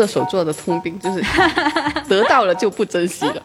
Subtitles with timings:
[0.00, 1.22] 射手座的通病，就是
[2.08, 3.42] 得到了就不珍惜了。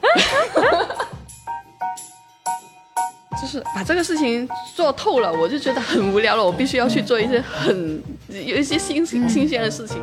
[3.42, 6.46] 就是把这个事情做透了，我就觉得很无聊了。
[6.46, 10.02] 我必须要去做一些很有一些新新新鲜的事情。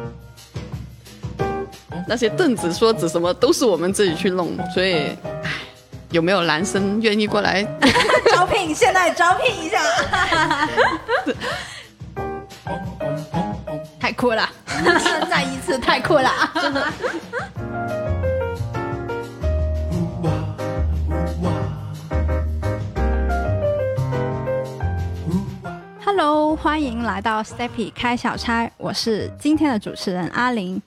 [2.07, 5.17] 那些凳子、桌子什么都是我们自己去弄，所以，
[6.11, 7.67] 有没有男生愿意过来
[8.31, 8.75] 招聘？
[8.75, 10.29] 现在招聘一下，太
[14.23, 14.49] 酷了！
[15.29, 16.87] 再一次太酷了，真的。
[26.05, 30.81] Hello，欢迎来到 Steppy 开小差，我是今天的主持人阿玲。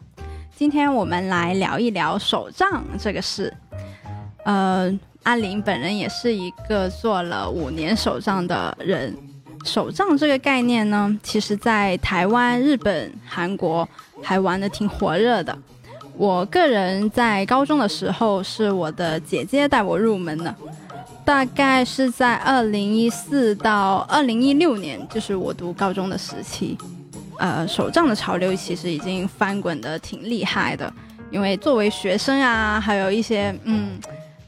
[0.56, 3.54] 今天我们来聊一聊手账这个事。
[4.46, 4.90] 呃，
[5.24, 9.14] 阿玲本人也是一个做了五年手账的人。
[9.66, 13.88] 手账这个概念呢，其实在台湾、日本、韩国
[14.22, 15.58] 还玩的挺火热的。
[16.16, 20.56] 我个人在高中的时候，是我的姐姐带我入门的，
[21.26, 26.78] 大概是在二零一四到二零一六年，就是我读高中的时期。
[27.38, 30.94] 呃，手账的潮流其实已经翻滚的挺厉害的，
[31.30, 34.00] 因为作为学生啊，还有一些嗯，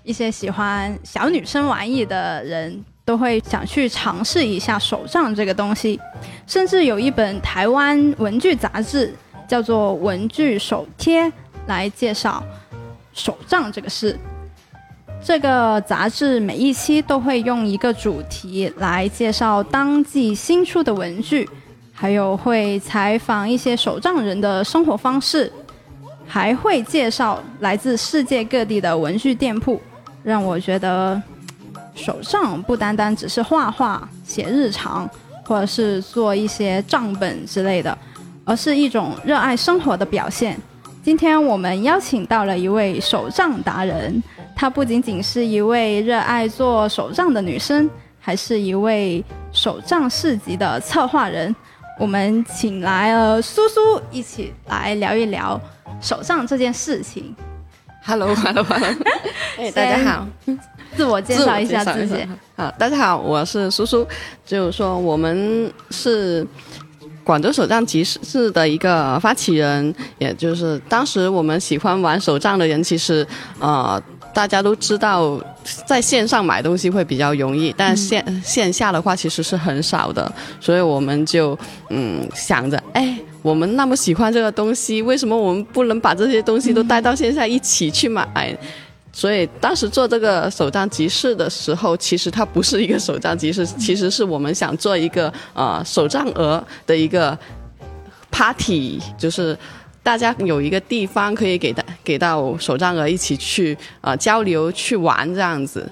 [0.04, 5.98] 一些喜欢小女生玩意的人，都会想去尝试一下手账这个东西。
[6.46, 9.14] 甚至有一本台湾文具杂志
[9.48, 11.24] 叫做《文具手贴》
[11.68, 12.44] 来介绍
[13.14, 14.20] 手账这个事。
[15.24, 21.50] 这个杂志每一期都会用一个主题来介绍当季新出的文具。
[22.00, 25.52] 还有会采访一些手账人的生活方式，
[26.28, 29.82] 还会介绍来自世界各地的文具店铺，
[30.22, 31.20] 让我觉得
[31.98, 35.10] 手账不单单只是画画、写日常，
[35.44, 37.98] 或者是做一些账本之类的，
[38.46, 40.58] 而是一种热爱生活的表现。
[41.04, 44.22] 今天我们邀请到了一位手账达人，
[44.56, 47.90] 她不仅仅是一位热爱做手账的女生，
[48.20, 51.54] 还是一位手账市集的策划人。
[52.00, 55.60] 我们请来了苏苏一起来聊一聊
[56.00, 57.36] 手账这件事情。
[58.08, 58.66] Hello，Hello，Hello，
[59.60, 60.26] 哎，大家好，
[60.96, 62.16] 自我介绍一下自己。
[62.56, 64.08] 好，大家好，我是苏苏，
[64.46, 66.48] 就是说我们是
[67.26, 73.28] 广州手账集市的一个发起人，也就是当时我们喜欢玩手账的人，其实
[73.60, 74.02] 呃。
[74.34, 75.36] 大家都知道，
[75.88, 80.32] 在线上买东西会比较容易，但线线下的话其实是很少的，
[80.62, 81.58] 所以我们就
[81.90, 83.18] 嗯想着，哎，
[83.48, 88.58] 我们那么喜欢这个东西，为什么我们不能把这些东西都带到线下一起去买？
[89.14, 97.38] 所以当时做这个手账集市的时候，其实它不是一个手账集市，其实是我们想做一个呃手账鹅的一个
[98.30, 99.58] party，就是。
[100.04, 105.86] 大家有一个地方可以给到给到手账鹅一起去呃交流去玩这样子，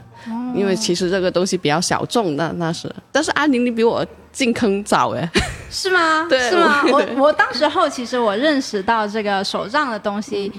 [0.56, 5.30] 因为其实这个东西比较小众的那是，但是阿宁你比我进坑早哎，
[5.69, 6.25] 是吗？
[6.30, 6.84] 对，是吗？
[6.91, 10.52] 我我当时候其实我认识到这个手账的东西，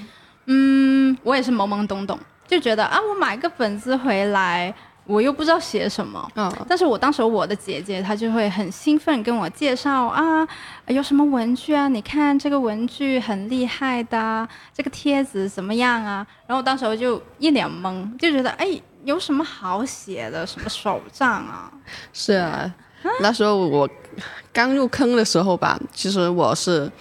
[0.45, 4.73] 嗯，我也是懵懵懂懂，就觉得啊，我买个本子回来。
[5.09, 10.45] 我又不知道写什么，嗯，但是我当时我的姐姐她就会很兴奋跟我介绍啊，
[10.87, 11.87] 有什么文具啊？
[11.87, 16.27] 你看这个文具很厉害的，这个贴纸怎么样啊？
[16.45, 18.67] 然后当时我就一脸懵，就觉得哎，
[19.07, 20.45] 有什么好写的？
[20.45, 21.71] 什么手账啊？
[22.11, 22.69] 是啊，
[23.21, 23.89] 那时候我
[24.51, 26.91] 刚入坑的时候吧，其实我是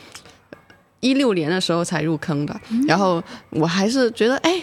[1.01, 2.57] 一六年的时候才入坑的，
[2.87, 4.63] 然后我还是觉得哎。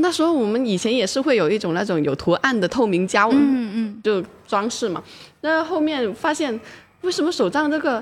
[0.00, 5.02] 那时候我们以前也是会有一种那种有图案的透明胶，嗯嗯，就装饰嘛。
[5.40, 6.60] 那后面发现，
[7.00, 8.00] 为什么手账这个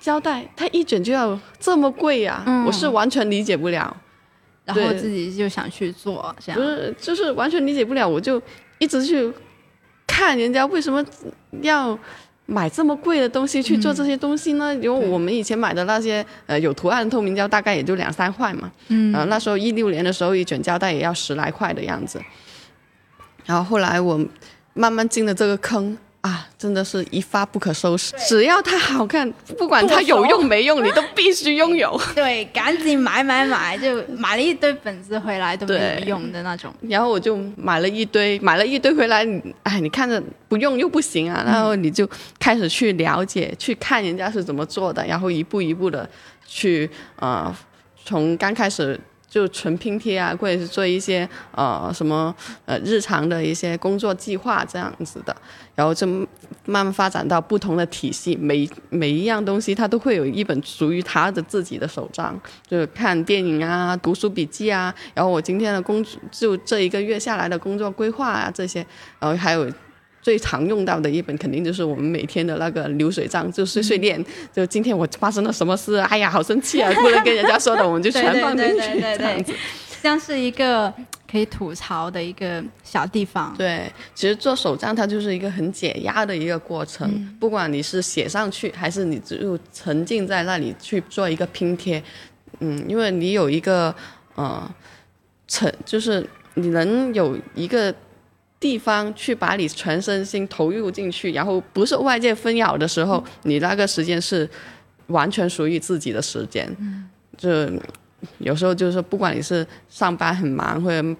[0.00, 2.42] 胶带它一卷就要这么贵呀？
[2.66, 3.94] 我是完全理解不了。
[4.64, 8.40] 然后自己就想去做，这样不是就是完全理解不了，我就
[8.78, 9.32] 一直去
[10.06, 11.04] 看人家为什么
[11.62, 11.98] 要。
[12.46, 14.74] 买这么贵的东西去做这些东西呢？
[14.74, 22.20] 因为我们以前买的那些呃有图案的透明胶大概也就两三块嘛，嗯，呃那时候一六年的时候一卷胶带也要十来块的样子，
[23.46, 24.22] 然后后来我
[24.74, 25.96] 慢慢进了这个坑。
[26.24, 28.14] 啊，真的是一发不可收拾！
[28.26, 32.00] 只要它好看，不管它有用没用，你都必须拥有。
[32.16, 36.72] 对，赶紧买买买，就买了一堆本子回来都没有用的那种。
[36.88, 39.22] 然后我就买了一堆，买了一堆回来，
[39.64, 41.44] 哎，你看着不用又不行啊。
[41.46, 46.08] 然后你就开始去了解，去看人家是怎么做的，然后一步一步的
[46.46, 47.54] 去，呃，
[48.02, 48.98] 从刚开始。
[49.34, 52.32] 就纯拼贴啊，或者是做一些呃什么
[52.66, 55.34] 呃日常的一些工作计划这样子的，
[55.74, 68.86] 然后就慢慢发展到不同的体系，每每一样东西它都会有一本属于他的自己的手账，就是看电影啊、读书笔记啊，然后我今天的工作就这一个月下来的工作规划啊这些，
[69.18, 69.68] 然后还有。
[70.24, 79.52] 最常用到的一本肯定就是我们每天的那个流水账，就碎碎念，就今天我发生了什么事，哎呀，好生气啊，不能跟人家说的，我们就全放进去，这样子，
[80.02, 80.90] 像是一个
[81.30, 83.54] 可以吐槽的一个小地方。
[83.58, 92.02] 对，其实做手账它就是一个很解压的一个过程，不管你是写上去，还是你只有沉浸在那里去做一个拼贴，
[92.60, 93.94] 嗯，因为你有一个
[94.36, 94.74] 呃，
[95.46, 97.94] 沉，就是你能有一个。
[98.64, 104.48] 地方去把你全身心投入进去，然后不受外界纷扰的时候，你那个时间是
[105.08, 106.66] 完全属于自己的时间。
[107.36, 107.50] 就
[108.38, 111.16] 有时候就是不管你是上班很忙，或者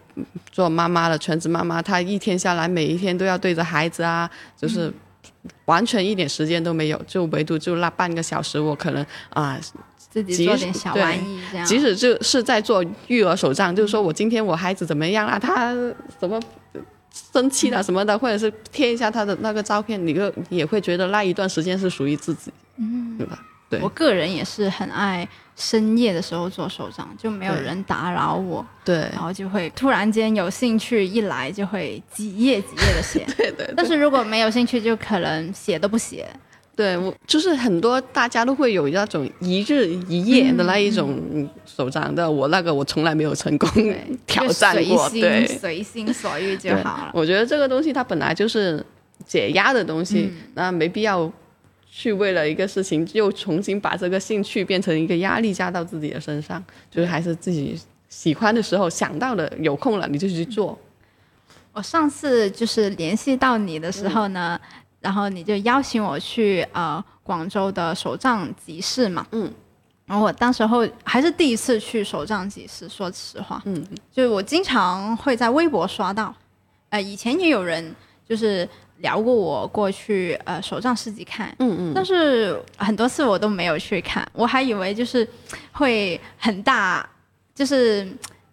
[0.50, 4.90] 做妈妈的全职妈妈，她一天下来每一天都要对着孩子啊，就是
[5.67, 9.61] 完全一点时间都没有，就唯独就那半个小时，我可能啊
[9.99, 11.67] 自己做点小玩意这样。
[11.67, 15.75] 即使就是在做育儿手账，就是说我今天我孩子怎么样啊，他
[16.19, 16.40] 怎么。
[17.32, 23.38] 生气了什么的，或者是贴一下他的那个照片，你就也会觉得那一段时间是属于自己，嗯，对吧？
[23.70, 25.26] 对，我个人也是很爱
[25.56, 33.72] 深夜的时候做手账，就没有人打扰我，对，然后就会突然间有兴趣，一来就会几页几页的写， 对对。
[33.76, 36.28] 但是如果没有兴趣，就可能写都不写。
[36.76, 43.69] 对我就是很多大家都会有那种一日一夜的那一种手账的，我那个我从来没有成功
[44.26, 47.12] 挑战过，对，随心所欲 就好了。
[47.15, 48.85] 我觉得这个东西它本来就是
[49.25, 51.32] 解压的东西，那没必要
[51.88, 56.61] 去为了一个事情又重新把这个兴趣变成一个压力加到自己的身上，
[56.91, 57.79] 就是还是自己
[58.09, 60.76] 喜欢的时候想到了，有空了你就去做。
[61.73, 64.61] 我上次就是联系到你的时候呢。
[65.05, 69.53] 然后你就邀请我去呃广州的手账集市嘛，嗯，
[70.06, 76.35] 然后我当时候还是第一次去手账集市，说实话，嗯，就是我经常会在微博刷到，
[76.89, 77.95] 呃，以前也有人
[78.27, 78.67] 就是
[79.01, 85.29] 聊过我过去呃手账市集看，嗯嗯，但是很多次我都没有去看，我还以为就是
[85.73, 87.07] 会很大，
[87.55, 88.09] 就是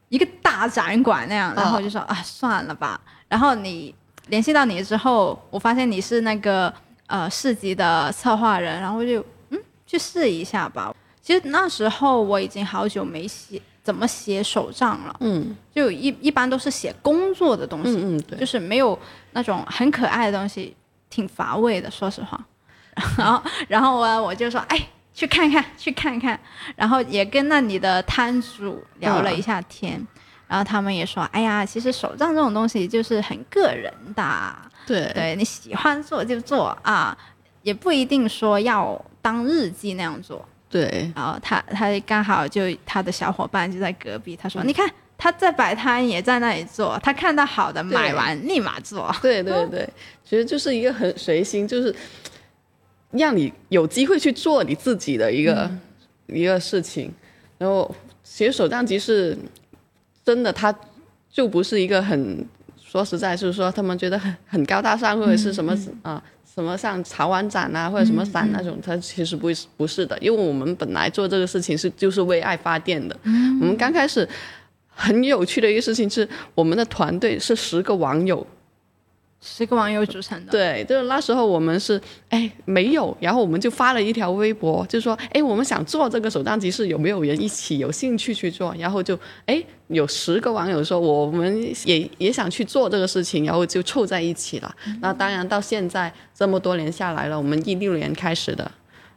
[0.10, 3.00] 一个大展馆那样，然后就说啊算了吧，
[3.30, 3.96] 然后你。
[4.28, 6.74] 联系到你之后，我发现你是那个
[7.08, 10.94] 呃市集的策划人，然后就嗯去试一下吧。
[11.22, 18.98] 其实那时候我已经好久没写怎么写手账了，嗯，就一一般都是写工作的东西，嗯嗯，对，就是没有
[19.34, 20.76] 那种很可爱的东西，
[21.10, 22.40] 挺乏味的，说实话。
[23.18, 24.78] 然后然后我我就说，哎，
[25.14, 26.40] 去看看，去看看，
[26.76, 30.06] 然后也跟那里的摊主聊了一下天。
[30.52, 34.54] 然后他们也说：“哎呀，其实手账这种东西就是很个人的，
[34.86, 37.18] 对，对你喜欢做就做啊，
[37.64, 41.10] 也不一定说要当日记那样做。”对。
[41.16, 49.90] 然后他他刚好就他的小伙伴就在隔壁，他说：“你看他在摆摊，也在那里做，他看到好的买完立马做。”对对对，
[50.26, 51.96] 其实就是一个很随心，就是
[53.12, 55.72] 让你有机会去做你自己的一个
[56.28, 57.10] 一个事情。
[57.58, 57.90] 然后
[58.22, 59.38] 其实手账集是。
[60.24, 60.74] 真的，他
[61.30, 62.46] 就不是一个很
[62.80, 66.22] 说实在，就是说他们觉得很很高大上，或者是什么啊，
[66.54, 69.48] 什么像潮玩展啊，或者什么展那种，他其实不
[69.78, 73.18] 不是的，因为我们本来做这个事情是就是为爱发电的。
[73.26, 74.28] 我们刚开始
[74.88, 78.46] 很有趣的一个事情是，我们的团队是十个网友。
[79.44, 88.76] 十个网友组成的，对，就是那时候我们是哎没有，然后我们就发了一条微博，就说哎我们想做这个手账集市，有没有人一起有兴趣去做？
[88.78, 89.18] 然后就
[89.48, 94.72] 哎有十个网友说我们也也想去做这个事情，然后就凑在一起了。
[95.02, 98.72] 那当然到现在这么多年下来了，我们一六年开始的，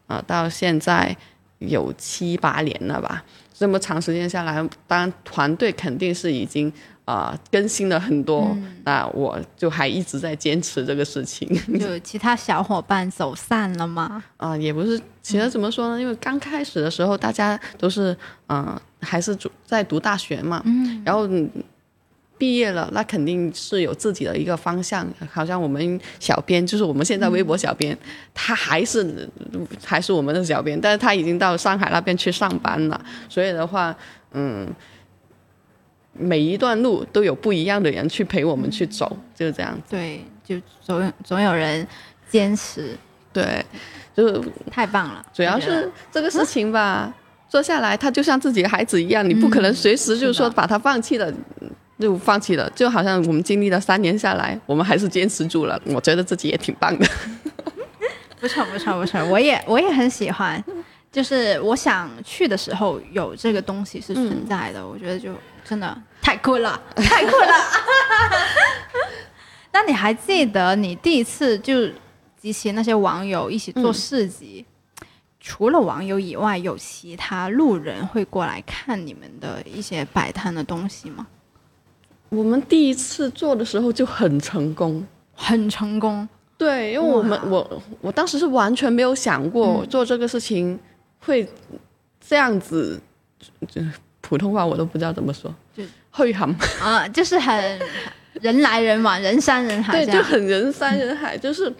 [0.06, 1.14] 啊到现在
[1.58, 3.22] 有七八年了吧？
[3.52, 4.54] 这么长时间下来，
[4.86, 6.72] 当然团队肯定是已经。
[7.04, 11.46] 啊，更新了很多，那我就还一直在坚持这个事情。
[11.78, 14.24] 有其他小伙伴走散了吗？
[14.38, 16.00] 啊，也不是，其实怎么说呢？
[16.00, 18.16] 因为刚开始的时候，大家都是
[18.48, 21.28] 嗯，还是在读大学嘛，嗯，然后
[22.38, 25.06] 毕业了，那肯定是有自己的一个方向。
[25.30, 27.94] 好像我们小编，就是我们现在微博小编，
[28.32, 29.28] 他还是
[29.84, 33.94] 还是我们的小编，但是他已经到上海那边去上班了，所以的话，
[34.32, 34.66] 嗯。
[36.14, 39.82] 每一段路都有不一样的人去陪我们去走，就是这样子。
[39.90, 41.86] 对，就总总有人
[42.28, 42.96] 坚持。
[43.32, 43.64] 对，
[44.16, 45.24] 就太棒了。
[45.32, 47.12] 主要是这个事情吧，
[47.48, 51.32] 做下来，他就像自己的孩子一样，你不可能随时就是说把他放弃了。
[51.96, 55.80] 就放弃了，就好像我们经历了三年下来，我们还是坚持住了。
[55.86, 57.06] 我觉得自己也挺棒的。
[58.40, 60.62] 不错不错不错，我也我也很喜欢。
[61.12, 65.30] 就是我想去的时候有这个东西是存在的，我觉得就
[65.64, 67.54] 真的太酷了，太酷了。
[69.72, 71.88] 那你还记得你第一次就
[72.36, 74.64] 集齐那些网友一起做市集？
[75.40, 81.26] 除了网友以外，有其他路人会过来看你们的一些摆摊的东西吗？
[82.30, 90.78] 我们第一次做的时候就很成功，很成功，对，因为我们我我当时是完全没有想过做这个事情
[91.20, 91.46] 会
[92.26, 92.98] 这样子，
[93.68, 93.82] 就
[94.26, 95.54] 普通话我都不知道怎么说。
[95.76, 96.48] 就，会很
[96.80, 97.80] 啊，就是很
[98.40, 101.70] 人来人往，人山人海对，就很人山人海，就是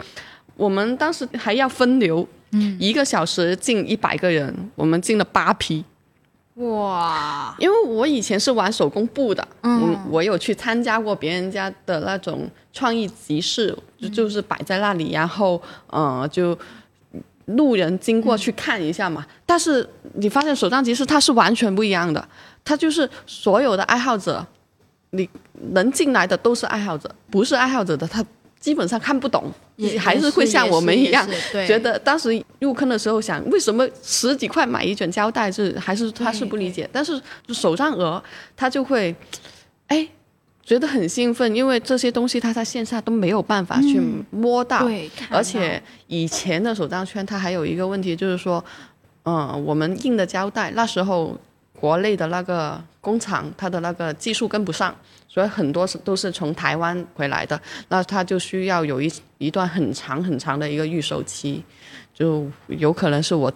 [0.55, 2.77] 我们当时还要分流，嗯。
[2.79, 5.83] 一个小时进一百个人，我们进了八批。
[6.55, 9.81] 哇，因为我以前是玩手工布的，嗯。
[9.81, 16.57] 我我有去参加过别人家的那种创意集市，就就是摆在那里，然后呃就
[17.45, 19.25] 路人经过去看一下嘛。
[19.45, 22.27] 但是你发现手账集市它是完全不一样的，
[22.63, 24.45] 它就是所有的爱好者，
[25.11, 25.29] 你
[25.71, 28.23] 能进来的都是爱好者，不是爱好者的他
[28.59, 31.27] 基本上看不懂，也还是会像我们一样，
[31.67, 38.23] 觉得当时入坑的时候想，为什么十几块买一卷胶带是还是他是不理解，但是手账鹅
[38.57, 39.15] 他就会，
[39.87, 40.07] 哎，
[40.63, 45.37] 觉得很兴奋，因为这些东西他在线下都没有办法去摸到，对，到。
[45.37, 48.63] 而且以前的手账圈它还有一个问题就是说，
[49.25, 51.37] 嗯、我们印的胶带那时候
[51.79, 54.95] 国内的那个工厂它的那个技术跟不上。
[55.27, 61.61] 所以很多是都是从台湾回来的，那它就需要有一一段很长很长的一个预售期，
[62.13, 63.51] 就有可能是我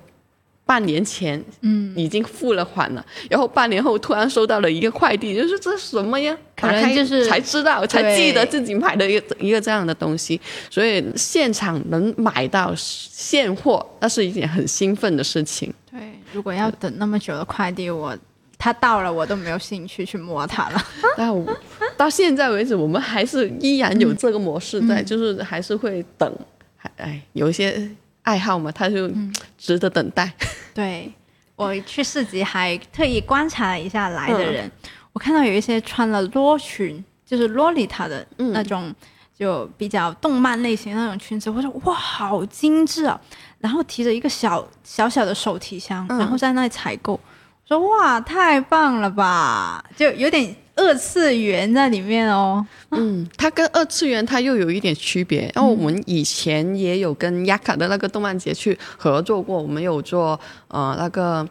[0.70, 6.38] 半年前嗯已经付了款了，然后半年后突然收到了一个快递，就是这什么呀？
[6.56, 15.74] 可能就是才知道，才记得自己买的一个一个这样的东西，所以现场能买到现货，那是一件很兴奋的事情。
[15.90, 16.00] 对，
[16.32, 18.16] 如果要等那么久的快递，我
[18.60, 20.86] 它到了我都没有兴趣去摸它了。
[21.18, 21.52] 但我
[21.98, 26.32] 到现在为止，我们还是依然有这个模式嗯在，就是还是会等，
[26.78, 27.90] 还哎，有一些
[28.30, 30.32] 爱好嘛，它就嗯值得等待。
[30.76, 31.12] 对
[31.56, 34.72] 我去市集还特意观察了一下来的嗯人，
[35.12, 38.94] 我看到有一些穿了罗裙，就是洛丽塔的嗯那种，
[39.38, 43.20] 就比较动漫类型那种裙子，我说哇，好精致啊！
[43.58, 52.66] 然后提着一个小小小的手提箱，嗯然后在那里采购，我说哇，太棒了吧，就有点二次元在里面哦。
[52.92, 55.52] 嗯，它跟二次元它又有一点区别。
[55.54, 61.48] 然后我们以前也有跟亚卡的那个动漫节去合作过，我们有做呃那个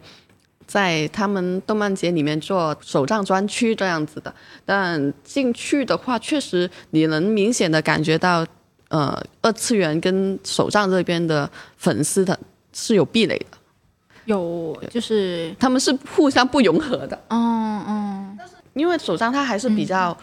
[0.67, 4.35] 在他们动漫节里面做手账专区这样子的。
[4.65, 8.45] 但进去的话，确实你能明显的感觉到，
[8.89, 12.39] 呃，二次元跟手账这边的粉丝的
[12.73, 13.59] 是有壁垒的，
[14.27, 17.19] 有就是，他们是互相不融合的。
[17.29, 18.39] 嗯嗯，
[18.79, 20.17] 因为手账它还是比较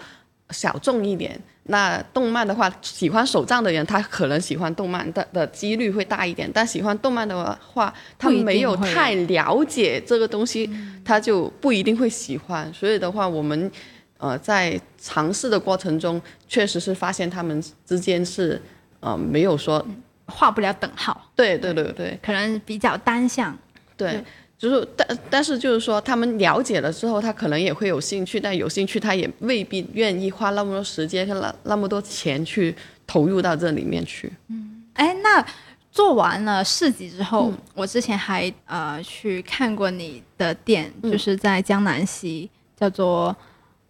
[0.52, 1.40] 小众一点。
[1.68, 6.48] 那动漫的话，喜欢手账的人，他可能喜欢动漫的的几率会大一点。
[6.54, 10.70] 但喜欢动漫的话，他没有太了解这个东西，
[11.04, 12.72] 他就不一定会喜欢。
[12.72, 13.72] 所以的话，我们
[14.20, 18.62] 呃在尝试的过程中，确实是发现他们之间是
[19.00, 19.84] 呃没有说，
[20.28, 23.58] 画不了等号，对对对对可能比较单向。
[23.98, 24.24] 对对。
[24.58, 34.32] 就是，但但是就是说，他们了解了之后，他可能也会有兴趣，但有兴趣他也未必愿意花那么多时间跟那那么多钱去投入到这里面去。
[34.50, 35.46] 嗯哎，那
[35.92, 43.36] 做完了市集之后，嗯我之前还呃去看过你的店，嗯就是在江南西，叫做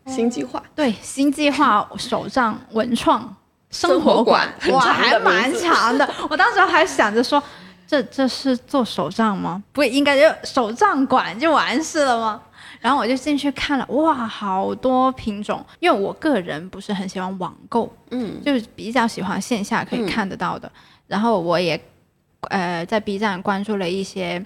[0.07, 3.22] 新计划，对新计划手账文创
[3.69, 6.10] 生生活活馆哇，还蛮长的。
[6.27, 7.41] 我当时还想着说，
[7.87, 9.63] 这这是做手账吗？
[9.71, 12.41] 不应该就手账馆就完事了吗？
[12.81, 15.65] 然后我就进去看了，哇，好多品种。
[15.79, 20.71] 因为我个人不是很喜欢网购，嗯，就是比较喜欢线下可以看得到的。
[21.07, 21.79] 然后我也
[22.49, 24.43] 呃在 B 站关注了一些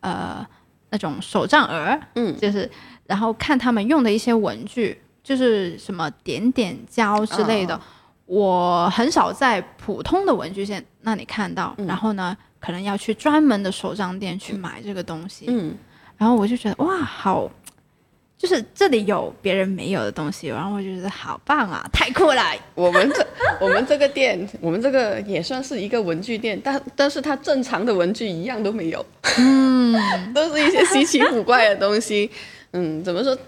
[0.00, 0.46] 呃
[0.90, 2.70] 那种手账儿，嗯，就是
[3.06, 7.74] 然后看他们用的一些文具，就是什么点点胶之类的。
[7.74, 7.80] 哦
[8.26, 12.36] 我很少在普通的文具店那里看到，嗯然后呢，
[12.66, 15.44] 可能要去专门的手账店去买这个东西。
[15.46, 15.72] 嗯，
[16.18, 17.48] 然后我就觉得哇，好，
[18.36, 22.42] 就是这里有别人没有的东西，然后我就觉得好棒啊，太酷了！
[22.74, 23.26] 我们这
[23.60, 29.06] 我们这个店，我们这个也算是一个文具店，但但是它正常的文具一样都没有，
[29.38, 29.94] 嗯，
[30.34, 32.28] 都是一些稀奇古怪的东西。
[32.72, 33.38] 嗯，怎么说？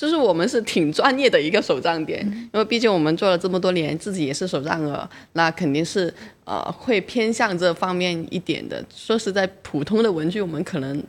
[0.00, 6.12] 就是我们是挺专业的一个手账店，因为毕竟我们做了这么多年，自己也是手账儿，那肯定是
[6.46, 8.82] 呃会偏向这方面一点的。
[8.88, 11.04] 说实在，普通的文具我们可能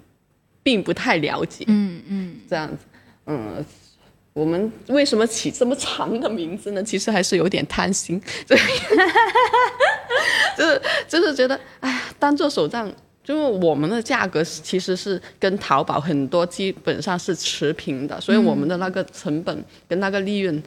[0.61, 1.63] 并不太了解。
[1.69, 2.83] 嗯嗯，这样子，
[3.27, 3.65] 嗯，
[4.33, 6.83] 我们为什么起这么长的名字呢？
[6.83, 8.57] 其实还是有点贪心，对，
[10.57, 12.91] 就是就是觉得，哎呀，单做手账。
[13.31, 20.61] 就是我们的价格其实是跟淘宝很多基本上是持平的，所以我们的那个成本跟那个利润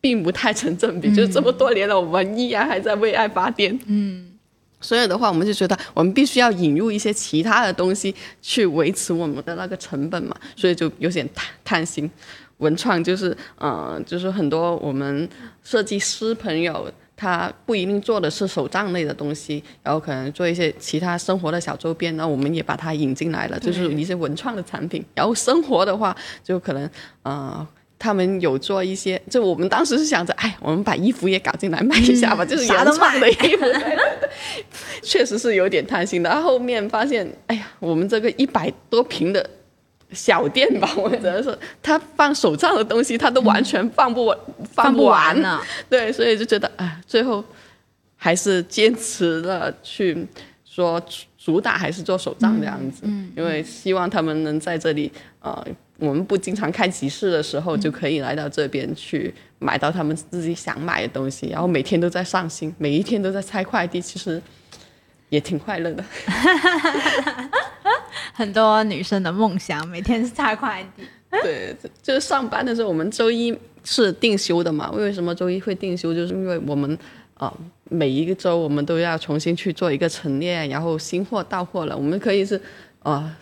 [0.00, 1.14] 并不太成正比。
[1.14, 3.78] 就是这么多年了，我们依然还在为爱发电。
[3.84, 4.32] 嗯，
[4.80, 12.10] 所以的话，我们就觉得我们必须要引入一些其他的东西去维持我们的那个成本嘛，所以就有点贪贪心。
[12.56, 15.28] 文创就是，嗯，就是很多我们
[15.62, 16.90] 设计师朋友。
[17.20, 25.04] 他不一定做的是手账类的东西，然后可能做一些其他生活的小周边，那我们也把它引进来了，就是一些文创的产品。
[25.16, 26.88] 然后生活的话，就可能，
[27.24, 27.66] 呃，
[27.98, 33.66] 他们有做一些，就我们当时是想着，哎，我们把衣服也搞进来卖一下吧，就是原创的衣服。
[35.02, 39.50] 确实是有点贪心的，后面发现，哎呀，我们这个一百多平的。
[40.12, 44.38] 小店吧， 我只能说，他放手账的东西，他都完全放不完，
[44.72, 45.60] 放不完呢。
[45.90, 47.44] 对，所以就觉得，哎，最后
[48.16, 50.26] 还是坚持了去
[50.64, 51.02] 说
[51.36, 53.02] 主打还是做手账这样子。
[53.02, 53.30] 嗯。
[53.36, 55.66] 因为希望他们能在这里，呃，
[55.98, 64.40] 我们不经常开集市的时候，就可以来到这边去买到他们自己想买的东西，然后每天都在上新，每一天都在拆快递，其实
[65.28, 66.04] 也挺快乐的。
[68.32, 71.02] 很多女生的梦想，每天是拆快递。
[71.42, 74.90] 对，就是上班的时候，我们周一是定休的嘛。
[74.92, 76.14] 为什么周一会定休？
[76.14, 76.96] 就是因为我们
[77.34, 77.52] 啊，
[77.90, 82.60] 每一个周我们都要重新去做一个陈列，然后新货到货了，我们可以是
[83.02, 83.36] 啊，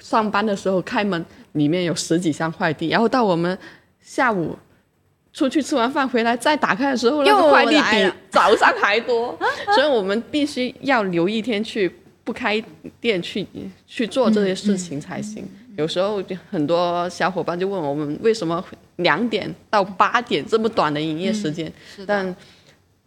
[0.00, 3.56] 上班的时候开门，里面有十几箱快递，然后到我们
[4.00, 4.58] 下午
[5.32, 9.38] 出去吃完饭回来再打开的时候，那个快递比早上还多，
[9.74, 11.90] 所以我们必须要留一天去。
[12.24, 12.62] 不开
[13.00, 13.44] 店去
[13.84, 15.44] 去做这些事情才行。
[15.76, 18.64] 有时候很多小伙伴就问我们为什么
[18.98, 21.70] 两点到八点这么短的营业时间？
[22.06, 22.32] 但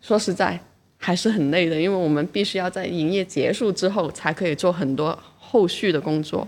[0.01, 0.59] 说实在
[0.97, 6.45] 还是很累的，因为我们必须要在营业结束之后才可以做很多后续的工作。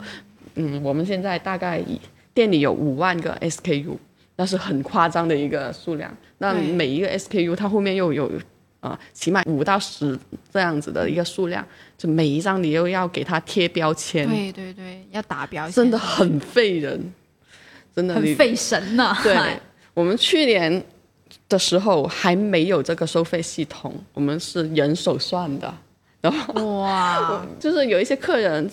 [0.56, 1.82] 嗯，我们现在大概
[2.34, 3.96] 店里有五万个 SKU，
[4.38, 6.16] 那是很夸张的一个数量。
[6.38, 8.32] 那每一个 SKU 它后面又有。
[8.80, 10.18] 啊，起码五到十
[10.54, 11.66] 这样子的一个数量，
[11.98, 17.12] 就每一张你又要给它贴标签，对对对，要打标签，真的很费人，
[17.96, 19.18] 真的很费神呢。
[19.24, 19.36] 对，
[19.96, 20.82] 我们去年
[21.50, 25.74] 的时候还没有这个收费系统，我们是人手算的，
[26.22, 28.70] 然后哇， 就是有一些客人，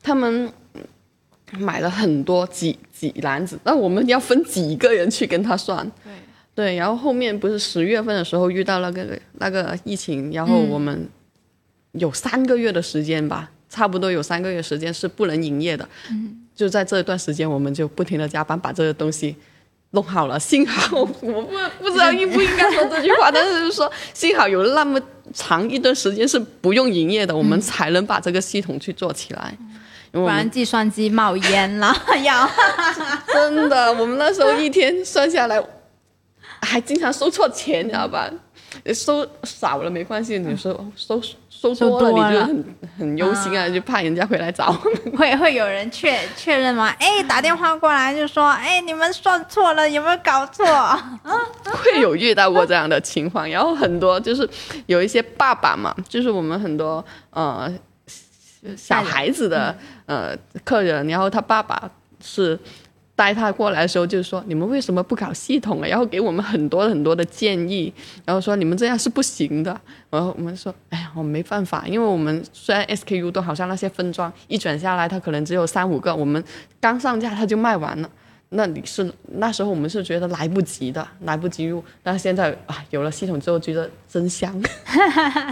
[0.00, 0.50] 他们
[1.52, 6.12] 买了很多几几篮子，那我们要分几个人去跟他算，对。
[6.54, 11.08] 对，然后后面不是十月份的时候遇到那个那个疫情，然后我们
[11.92, 15.88] 有三个月的时间吧，差不多有三个月时间是不能营业的。
[16.10, 19.36] 嗯，就在这段时间，我们就不停的加班把这个东西
[19.92, 20.36] 弄好了。
[20.40, 25.00] 幸好我不不知道应不应该说这句话，但是就是说幸好有那么
[25.32, 29.56] 长一段时间是不用营业的，我们才能把这个系统去做起来。
[30.12, 31.94] 不然计算机冒烟了
[32.24, 32.48] 要。
[33.32, 35.62] 真的，我们那时候一天算下来。
[36.60, 38.28] 还经常收错钱，你知道吧？
[38.92, 41.22] 收少了没关系，你说收
[41.72, 44.72] 收多了，你就很很忧心啊，就怕人家回来找。
[45.16, 46.92] 会会有人确确认吗？
[46.98, 50.64] 哎，打电话过来就说，哎，你们算错了，有没有搞错？
[51.64, 54.48] 会有遇到过这样的情况，然后很多就是
[54.86, 57.72] 有一些爸爸嘛，就是我们很多呃
[58.76, 59.76] 小孩子的
[60.08, 61.88] 呃客人，然后他爸爸
[62.20, 62.58] 是。
[63.18, 65.88] 带他过来的时候，就是说你们为什么不搞系统啊？
[65.88, 67.92] 然后给我们很多很多的建议，
[68.24, 69.76] 然后说你们这样是不行的。
[70.08, 76.40] 然后我们说，哎呀，我没办法，因为我们虽然 SKU 都好像那些分装一转下来，它可能只有三五个，我们
[76.80, 78.08] 刚上架它就卖完了。
[78.50, 81.82] 那你是那时候我们是觉得来不及的，来不及入。
[82.04, 84.62] 但是现在啊，有了系统之后，觉得真香，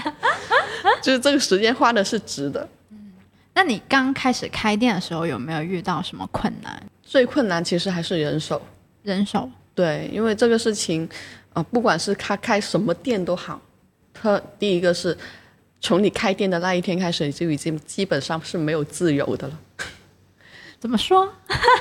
[1.02, 2.68] 就是这个时间花的是值的。
[3.56, 6.80] 嗯，那你刚开始开店的时候有没有遇到什么困难？
[7.02, 8.60] 最困难其实还是人手，
[9.02, 11.08] 人手对，因为这个事情，
[11.54, 13.60] 啊，不管是他开什么店都好，
[14.12, 15.16] 他第一个是
[15.80, 19.58] 从你开店的那一天开始，你就已经基本上是没有自由的了。
[20.78, 21.26] 怎么说？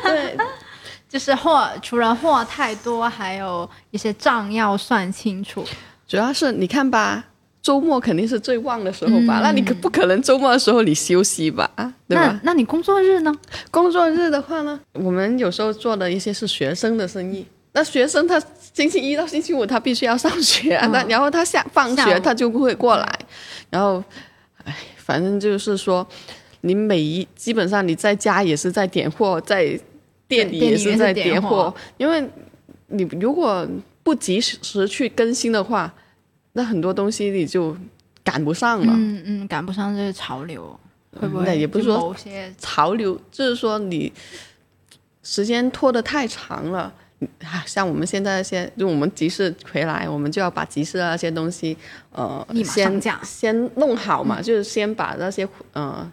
[0.04, 0.38] 对，
[1.10, 5.66] 就是货除了货太多，还有一些账要算清楚。
[6.08, 7.26] 主要是你看吧，
[7.66, 9.40] 周末肯定是最旺的时候吧？
[9.40, 11.68] 嗯那你可不可能周末的时候你休息吧？
[11.74, 12.28] 啊对吧？
[12.44, 13.36] 那那你工作日呢？
[13.72, 17.44] 工作日的话呢，我们有时候做的一些是学生的生意。
[17.72, 18.40] 那学生他
[18.72, 23.20] 星期一到星期五他必须要上学那、然后他下放学他就不会过来，
[23.72, 24.04] 然后，
[24.64, 26.08] 哎，反正就是说，
[26.62, 29.78] 你每一基本上你在家也是在点货，在
[30.28, 32.24] 店里也是在点货，因为
[32.90, 33.68] 你如果
[34.04, 35.92] 不及时去更新的话，
[36.58, 37.76] 那很多东西你就
[38.24, 38.94] 赶不上了。
[38.96, 40.78] 嗯嗯，赶不上这个潮流，
[41.20, 41.46] 会不会？
[41.46, 42.16] 那也不是说
[42.58, 44.12] 潮流，就是说你
[45.22, 46.94] 时间拖得太长了。
[47.42, 51.76] 啊，像我们现在那些，就我们集市回来，我们就要把集市的那些东西，
[52.12, 56.12] 呃先先弄好嘛，就是先把那些呃，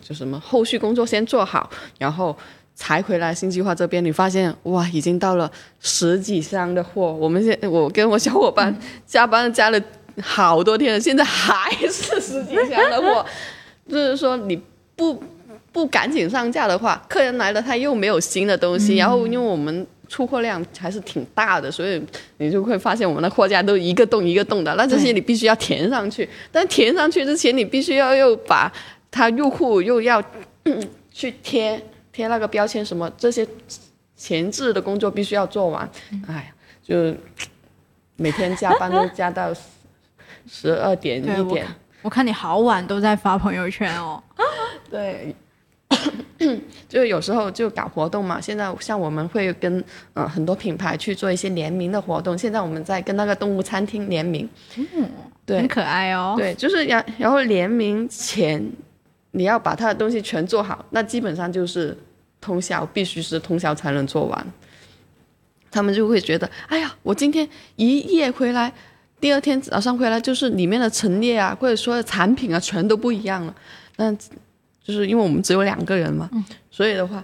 [0.00, 2.36] 就什么后续工作先做好，然后
[2.78, 4.02] 才回来新计划这边。
[4.04, 8.72] 你发现哇，已经到了十几箱的货，我们现我跟我小伙伴
[9.04, 9.80] 加班加了
[10.22, 13.26] 好多天了，现在还是十几箱的货，
[13.90, 14.62] 就是说你
[14.94, 15.20] 不
[15.72, 22.00] 不赶紧上架的话，客人来了他又没有新的东西，然后因为我们出货量还是挺大的，所以
[22.36, 28.72] 你就会发现我们的货架都一个洞一个洞的，那这些你必须要填上去，但填上去之前你必须要又把
[29.10, 30.22] 它入库又要、
[30.64, 31.82] 嗯去贴
[32.18, 33.46] 贴那个标签什么这些
[34.16, 35.88] 前置的工作必须要做完，
[36.26, 36.44] 哎呀，
[36.82, 37.14] 就
[38.16, 39.54] 每天加班都加到
[40.48, 41.64] 十二点一点。
[42.02, 44.20] 我看你好晚都在发朋友圈哦。
[44.90, 45.32] 对，
[46.88, 48.40] 就有时候就搞活动嘛。
[48.40, 52.36] 现在像我们会跟呃很多品牌去做一些联名的活动。
[52.36, 54.48] 现在我们在跟那个动物餐厅联名。
[55.46, 56.34] 对很可爱哦。
[56.36, 58.68] 对，就是然然后联名前
[59.30, 61.96] 你要把他的东西全做好，那基本上就是
[62.40, 64.46] 通宵，必须是通宵才能做完。
[65.70, 67.46] 他们就会觉得，哎呀，我今天
[67.76, 68.72] 一夜回来，
[69.20, 73.54] 第二天早上回来就是里面的陈列啊，或者说产品啊，全都不一样了。
[73.96, 76.30] 那就是因为我们只有两个人嘛，
[76.70, 77.22] 所以的话，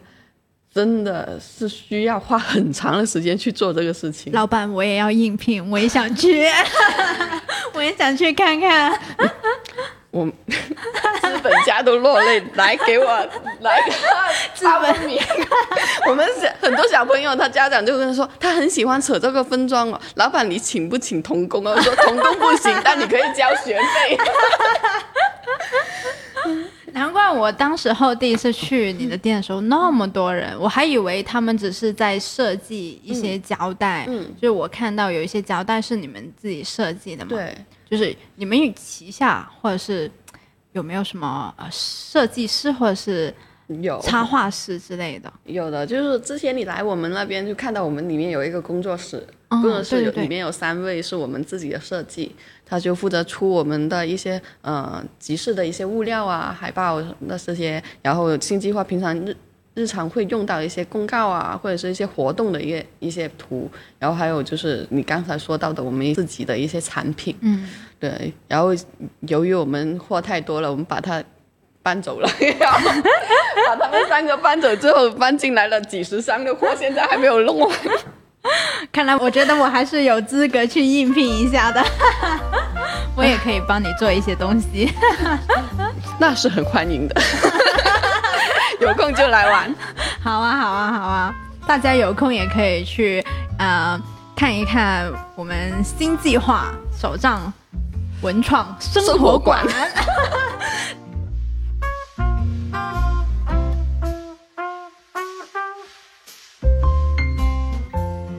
[0.70, 4.30] 真的是需要花很长的时间去做这个事情。
[4.34, 6.44] 老板，我也要应聘，我也想去，
[7.72, 8.92] 我也想去看看。
[10.14, 13.04] 我资本家都落泪，来给我
[13.62, 13.92] 来个
[14.54, 15.20] 资本名。
[16.08, 20.00] 我们小很多小朋友，他家长就跟他说，他很喜欢扯这个分装哦。
[20.14, 21.72] 老板，你请不请童工啊？
[21.76, 24.16] 我说童工不行， 但你可以交学费。
[26.92, 37.52] 难怪我当时候第一次去你的店的时候那么多人，我还以为他们只是在设计一些胶带，嗯就是我看到有一些胶带是你们自己设计的嘛，，对，
[37.96, 40.10] 就是你们旗下或者是
[40.72, 43.32] 有没有什么呃设计师或者是
[43.80, 45.32] 有插画师之类的？
[45.44, 52.34] 有的，就是之前你来我们那边就看到我们里面有一个工作室，嗯工作室里面有三位是我们自己的设计，
[52.66, 59.36] 他就负责出我们的一些呃集市的一些物料啊、海报那这些，然后新计划平常日
[59.74, 68.68] 日常会用到一些公告啊，或者是一些活动的一些一些图，然后还有就是你刚才说到的我们自己的一些产品，嗯，对，然后
[69.20, 71.22] 由于我们货太多了，我们把它
[71.82, 72.78] 搬走了，然后
[73.66, 77.70] 把他们三个搬走之后，搬进来了几十箱的货，现在还没有弄完。
[78.92, 81.82] 看来我觉得我还是有资格去应聘一下的，
[83.16, 84.92] 我也可以帮你做一些东西。
[86.20, 87.20] 那是很欢迎的，
[88.84, 89.74] 有空就来玩。
[90.22, 91.34] 好啊，好啊，好啊！
[91.66, 93.24] 大家有空也可以去
[93.58, 93.98] 呃
[94.36, 97.50] 看一看我们新计划手账
[98.22, 99.64] 文创生生活馆。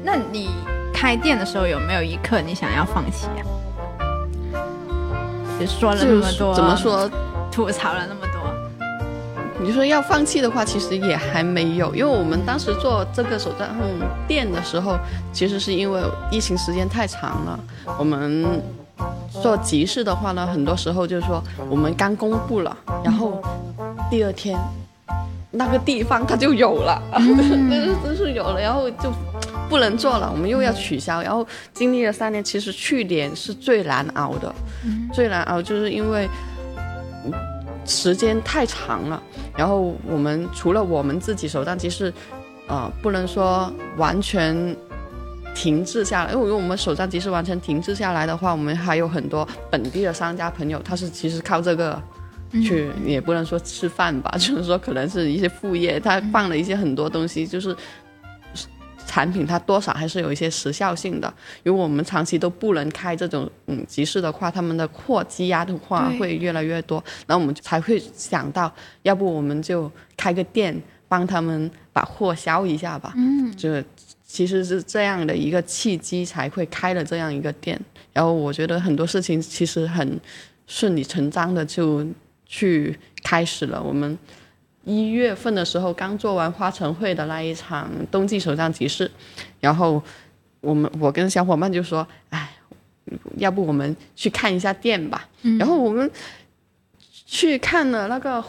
[0.04, 0.50] 那你
[0.94, 3.42] 开店的时候有没有一刻你想要放弃啊？
[5.60, 6.76] 也说了那么多，怎么？
[6.76, 7.10] 说？
[7.52, 8.35] 吐槽了那么多，
[9.62, 13.68] 你说要放弃的话，其实也还没有，因为我们当时做这个手账
[14.28, 14.98] 店的时候，
[15.32, 17.60] 其实是因为疫情时间太长了。
[17.98, 18.62] 我们
[19.42, 23.42] 做集市的话呢，很多时候就是说我们刚公布了，然后
[24.12, 24.60] 第二天
[25.52, 29.10] 那个地方它就有了， 就是真是有了，然后就
[29.70, 34.54] 不能做了，我们又要取消，然后经历了三年，其实去年是最难熬的，
[35.14, 36.30] 最难熬就是因为。
[37.86, 39.22] 时间太长了，
[39.56, 42.14] 然后我们除了我们自己手账集市，
[42.68, 44.76] 呃，不能说完全
[45.54, 52.02] 停滞下来，因为我们手账集市完全停滞下来的话，我们还有很多本地的商家朋友，他是其实靠这个
[52.52, 57.76] 去，也不能说吃饭吧， 就是说可能是一些副业，他放了一些很多东西，就是
[59.16, 61.34] 产品它多少还是有一些时效性的。
[61.64, 68.70] 如果我们长期都不能开这种嗯集市的话，他们的货积压的话会越来越多，然后我们才会想到，
[69.04, 73.14] 要不我们就开个店，帮他们把货销一下吧。
[73.16, 73.82] 嗯，就
[74.26, 77.80] 其实是这样的一个契机才会开了这样一个店。
[78.12, 80.20] 然后我觉得很多事情其实很
[80.68, 82.06] 顺理成章的就
[82.46, 83.82] 去开始了。
[83.82, 84.20] 我们
[84.86, 89.10] 一月份的时候刚做完花城会的那一场冬季手账集市，
[89.60, 90.02] 然后
[90.62, 92.52] 我们我跟小伙伴就说，哎，
[93.38, 95.28] 要不我们去看一下店吧。
[95.60, 96.10] 然后我们
[97.26, 98.44] 去看了那个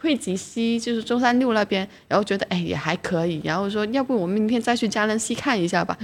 [0.00, 5.96] 汇集西，就是中山路那边，然后觉得哎也还可以，然后说要不我们明天再去嘉南西看一下吧。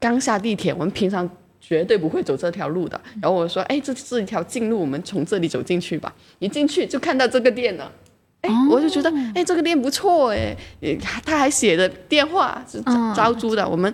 [0.00, 1.28] 刚下地铁，我们平常
[1.60, 3.00] 绝对不会走这条路的。
[3.20, 6.12] 然后我说，哎，这是一条近路，我们从这里走进去吧。
[6.38, 7.92] 一进去就看到这个店了。
[8.42, 13.92] 哎，我就觉得，哎，这个店不错哎，诶他还写的电话是招招租的，我们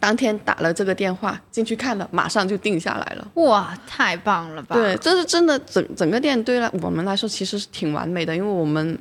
[0.00, 3.28] 当天打了这个电话进去看了，马上就定下来了。
[3.34, 4.74] 哇，太棒了吧！
[4.74, 8.98] 对，这是真的，整整个店对了我们来说其实是挺完美的，因为我们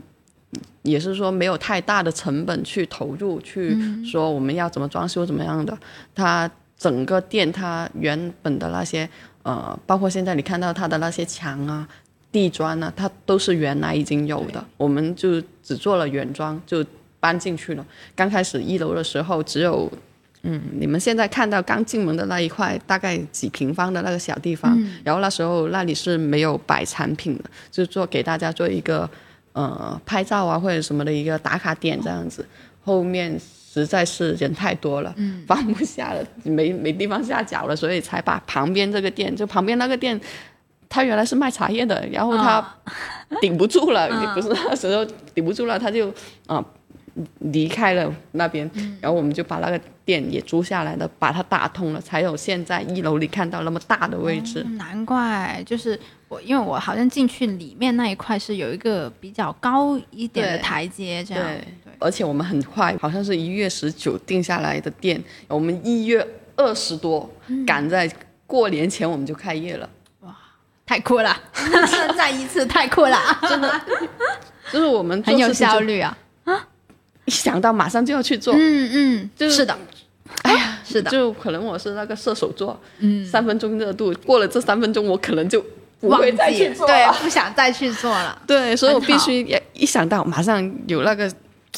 [0.84, 3.76] 也是说没有太大的成本去投入，去
[4.06, 5.78] 说我们要怎么装修怎么样的。
[6.14, 9.10] 它整个店它原本的那些
[9.44, 11.88] 呃，包括现在你看到它的那些墙啊、
[12.34, 16.86] 地砖呢，它都是原来已经有的，我们就只做了原装就
[17.22, 17.86] 搬进去了。
[18.14, 19.90] 刚开始一楼的时候只有。
[20.46, 29.10] 嗯，你们现在看到刚进门的那一块，大概几平方的那个小地方，然后那时候那里是没有摆产品的，就做给大家做一个
[29.54, 32.46] 呃拍照啊或者什么的一个打卡点这样子。
[32.84, 35.16] 后面实在是人太多了，
[35.48, 40.20] 放不下了，没没地方下脚了，所以才把旁边这个店，就旁边那个店，
[40.94, 42.64] 他原来是卖茶叶的，然后他
[43.42, 45.04] 顶不住了， 也不是那时候
[45.34, 46.14] 顶不住了，他就
[46.46, 46.64] 啊、
[47.40, 48.70] 离开了那边，
[49.02, 54.64] 然后我们就把那个店也租下来的，把它打通了，才有现在一楼里看到那么大的位置。
[54.78, 66.24] 难怪，就是我，因为我好像进去里面那一块是有一个比较高一点的台阶，这样对，而且我们很快，好像是一月十九定下来的店，我们一月
[66.56, 67.28] 二十多
[67.66, 68.08] 赶在
[68.46, 69.90] 过年前我们就开业了。
[70.86, 71.36] 太酷了，
[72.18, 73.18] 再一次太酷了，
[73.48, 73.82] 真的。
[74.72, 76.18] 就是我们很有效率啊。
[77.26, 79.78] 一想到马上就要去做，嗯嗯，就是是的，
[80.42, 81.10] 哎呀，是的。
[81.10, 85.64] 就可能我是那个射手座，嗯，三分钟热度，过了这三分钟，我可能就
[86.02, 88.42] 不忘会再记去做对，不想再去做了。
[88.46, 91.32] 对，所以我必须也一想到马上有那个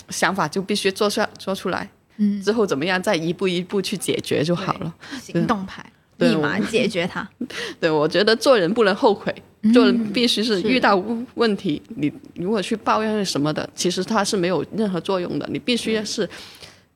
[0.10, 1.88] 想法，就必须做出来做出来，
[2.18, 4.92] 嗯，之后怎么样再一步一步去解决就好了。
[5.22, 7.28] 行动派，对立马解决它。
[7.80, 9.34] 对，我觉得做人不能后悔，
[9.74, 10.96] 做人必须是是遇到
[11.36, 15.48] 问题，你如果去抱怨什么的，其实它是没有任何作用的。
[15.52, 16.28] 你必须是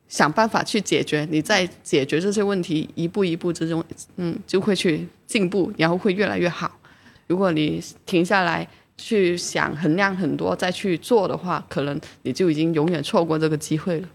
[0.08, 3.84] 想办法去解决，你在解决这些问题一步一步之中，
[4.18, 6.72] 嗯，就会去进步，然后会越来越好。
[7.28, 14.08] 如果你停下来去想衡量很多再去做的话，可能你就已经永远错过这个机会了。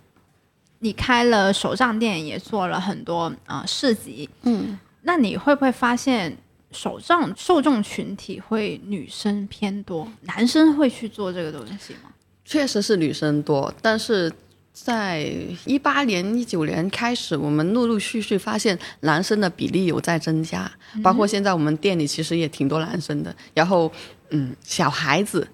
[0.80, 6.36] 你开了手账店，也做了很多啊、呃市集，嗯，那你会不会发现
[6.72, 12.10] 手账受众群体会女生偏多，男生会去做这个东西吗？
[12.44, 14.32] 确实是女生多，但是
[14.72, 15.30] 在
[15.64, 20.70] 一八年、一九年开始，我们陆陆续续发现男生的比例有在增加，
[21.02, 23.34] 包括现在我们店里其实也挺多男生的。
[23.54, 23.90] 然后，
[24.30, 25.46] 嗯，小孩子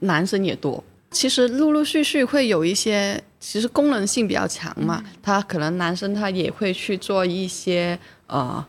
[0.00, 0.82] 男生也多。
[1.12, 8.62] 其实陆陆续续会有一些，其实功能性比较强嘛，他可能男生他也会去做一些呃，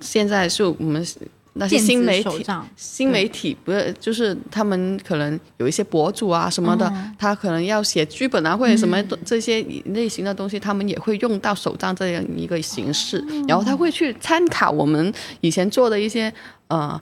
[0.00, 1.06] 现在是我们
[1.52, 16.32] 那些新媒体，新媒体不是，就是他们可能有一些博主啊什么的，他可能要写剧本啊或者什么这些类型的东西，他们也会用到手账这样一个形式，然后他会去参考我们以前做的一些
[16.68, 17.00] 呃。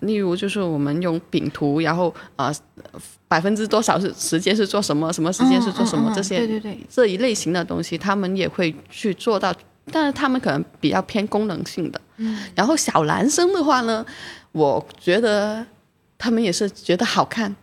[0.00, 2.52] 例如，就是我们用饼图，然后呃，
[3.28, 9.54] 百分之多少是时间是做什么，什么时间是做什么，嗯嗯嗯这些对对对，这一类型的东西，他们也会去做到，
[9.92, 12.00] 但是他们可能比较偏功能性的。
[12.20, 14.04] 嗯，然后小男生的话呢，
[14.52, 15.64] 我觉得
[16.16, 17.54] 他们也是觉得好看，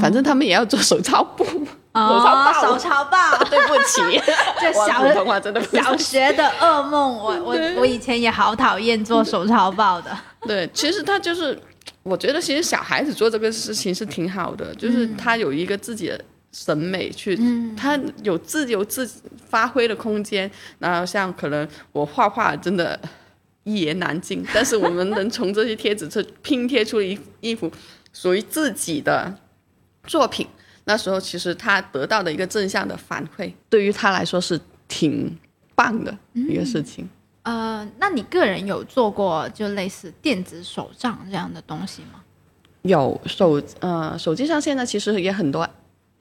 [0.00, 2.52] 反正他们也要做手抄布，手抄报。
[2.62, 4.20] 手抄报，对不起，
[4.60, 7.16] 这小普通话真的不小学的噩梦。
[7.16, 10.16] 我 我我以前也好讨厌做手抄报的。
[10.42, 11.58] 对，其实他就是，
[12.02, 16.20] 我觉得其实小孩子做这个事情是挺好的，就是他有一个自己的
[16.52, 17.38] 审美去，
[17.76, 19.10] 他有自由自
[19.48, 20.50] 发挥的空间。
[20.78, 22.98] 然后像可能我画画真的
[23.64, 27.70] 一言难尽，但是我们能从这些贴纸这拼贴出一一幅
[28.12, 29.36] 属于自己的
[30.06, 30.46] 作品，
[30.84, 35.36] 那时候其实他得到的一个正向的反馈，对于他来说是挺
[35.74, 37.08] 棒的一个事情。
[37.42, 42.22] 呃，那你个人有做过就类似电子手账这样的东西吗？
[42.82, 45.68] 有手呃，手机上现在其实也很多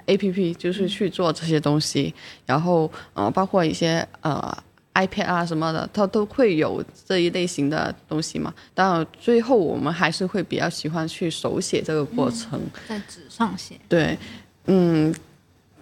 [0.06, 2.14] A P P，就是去做这些东西，
[2.46, 4.58] 然后呃，包括一些呃
[4.94, 8.54] iPad 啊什么的，它都会有这一类型的东西嘛。
[8.74, 13.76] 当然最后我们还是会比较喜欢去手写这个过程，在纸上写。
[13.88, 14.18] 对，
[14.66, 15.14] 嗯，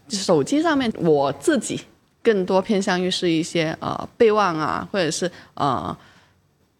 [0.09, 1.81] 手机上面我自己。
[2.23, 5.97] 更多偏向于是一些呃备忘啊，或者是呃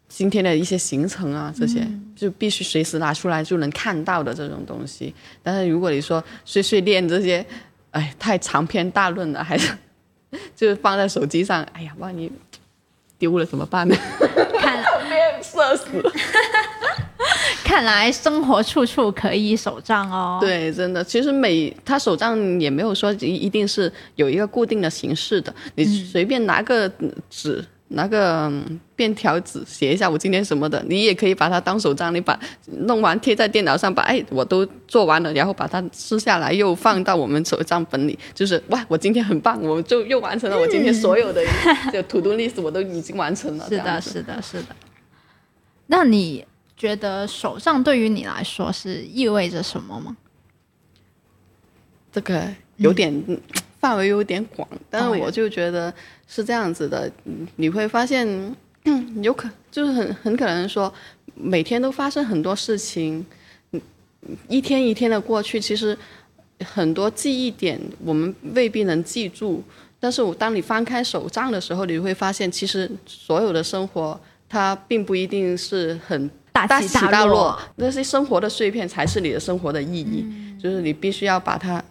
[0.08, 5.12] 今天的一些行程啊，这些就必须随时拿出来就能看到的这种东西。
[5.42, 7.44] 但是如果你说碎碎念这些，
[7.90, 9.76] 哎，太长篇大论了，还是
[10.56, 12.30] 就是放在手机上，哎呀，万一
[13.18, 13.94] 丢了怎么办呢？
[14.58, 15.86] 看 被射死。
[17.64, 20.38] 看来生活处处可以手账哦。
[20.40, 26.90] 对，真的，其实每他手账也没有说一一定是有一个固定的形式的，你随便拿个
[27.30, 28.52] 纸，拿个
[28.94, 41.42] 便条纸写一下我今天什么的，你也可以把它当手账，你把弄完贴在电脑上，把哎我都做完了，然后把它撕下来又放到我们手账本里，就是哇我今天很棒，我就又完成了我今天所有的
[41.92, 43.68] 就 to do list 我都已经完成了。
[43.68, 44.76] 是的，是的，是的。
[45.86, 46.44] 那你？
[46.74, 50.16] 觉得手账对于你来说是意味着什么吗？
[52.10, 53.24] 这个有点
[53.82, 55.92] 范围有点广，但是我就觉得
[56.28, 57.10] 是这样子的。
[57.56, 58.26] 你会发现，
[59.20, 60.90] 有可就是很很可能说，
[61.34, 63.26] 每天都发生很多事情，
[64.48, 65.98] 一天一天的过去，其实
[66.64, 69.60] 很多记忆点我们未必能记住。
[69.98, 74.18] 但是我当你翻开手账的时候，你会发现，其实所有的生活
[74.48, 76.30] 它并不一定是很。
[76.54, 80.22] 大起大落，那些生活的碎片才是你的生活的意义，
[80.62, 81.82] 就是你必须要把它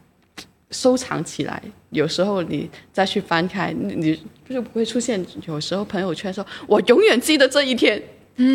[0.72, 1.62] 收藏起来。
[1.92, 4.18] 有时候你再去翻开，你
[4.50, 5.24] 就不会出现。
[5.46, 8.02] 有时候朋友圈说“我永远记得这一天”，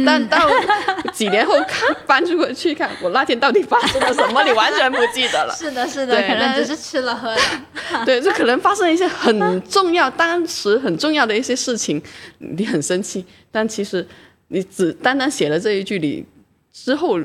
[0.04, 0.48] 但到
[1.12, 5.54] 几年后看翻出过去看，我那天到底发生了什么，你完全不记得了。
[5.56, 7.40] 是的，是的，可能只是吃了喝了。
[8.04, 12.02] 对，就可能发生一些很重要、当时很重要的一些事情，
[12.38, 14.06] 你很生气，但其实。
[14.48, 16.24] 你只单单写了这一句，你
[16.72, 17.18] 之后，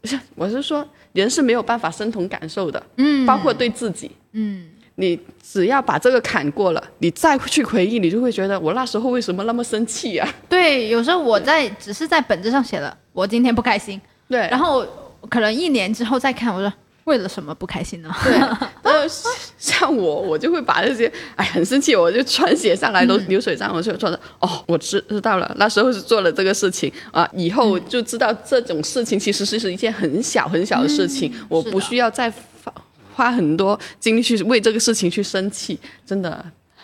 [0.00, 10.34] 不 是我是说，人是没有办法生同感受的，嗯，包括对自己，嗯，你只要把这个坎过了，你再去回忆，你就会觉得我那时候为什么那么生气呀？
[10.48, 14.86] 对，有时候我在只是在本子上写了，我今天不开心，对，然后
[15.28, 16.72] 可能一年之后再看，我说。
[17.04, 18.14] 为了什么不开心呢？
[18.22, 18.38] 对，
[18.82, 19.08] 呃，
[19.60, 32.30] 像我，我就会把这些，哎，很生气，我就全写上来，都流水账，我就说，哦，我知知道了，那时候是做了这个事情啊，以后就知道这种事情其实是是一件很小很小的事情，我不需要再
[32.64, 32.74] 花
[33.14, 36.42] 花很多精力去为这个事情去生气，真的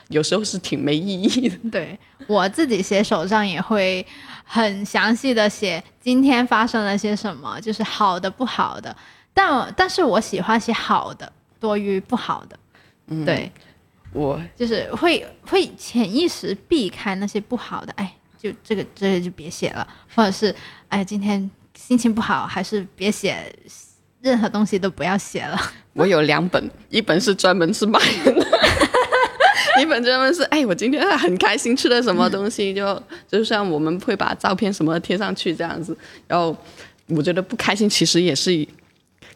[0.08, 1.56] 有时候是挺没意义的。
[1.72, 4.06] 对我自己写手账也会
[4.44, 8.94] 很详细的写今天发生了些什么，就是好的不好的。
[9.32, 12.58] 但但是我喜欢写好的多于不好的，
[13.24, 13.50] 对，
[14.12, 20.54] 我就是会会潜意识避开那些不好的，哎，就这个这个就别写了，或者是
[20.88, 23.36] 哎今天心情不好，还是别写，
[24.20, 25.58] 任何东西都不要写了。
[25.94, 28.46] 我有两本，一本是专门是卖人的，
[29.80, 36.56] 一本专门是哎我今天很开心吃了什么东西，就就像我们会把照片什么贴上去这样子，然后
[37.08, 38.66] 我觉得不开心其实也是。